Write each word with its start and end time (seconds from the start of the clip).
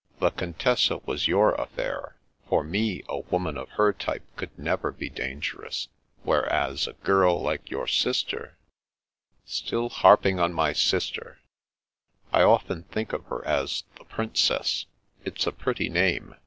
"The 0.17 0.31
Contessa 0.31 0.97
was 1.05 1.27
your 1.27 1.53
affair. 1.53 2.15
For 2.49 2.63
me, 2.63 3.03
a 3.07 3.19
woman 3.19 3.55
of 3.55 3.69
her 3.77 3.93
t)rpe 3.93 4.21
could 4.35 4.49
never 4.57 4.91
be 4.91 5.09
dangerous. 5.11 5.89
Whereas, 6.23 6.87
a 6.87 6.93
girl 6.93 7.39
like 7.39 7.69
your 7.69 7.85
sister 7.85 8.57
""Still 9.45 9.89
harping 9.89 10.39
on 10.39 10.53
my 10.53 10.73
sister 10.73 11.37
I 12.33 12.39
""I 12.41 12.45
often 12.45 12.81
think 12.85 13.13
of 13.13 13.25
her 13.25 13.45
as 13.45 13.83
* 13.89 13.95
The 13.99 14.05
Princess.' 14.05 14.87
It's 15.23 15.45
a 15.45 15.51
pretty 15.51 15.87
name. 15.87 16.33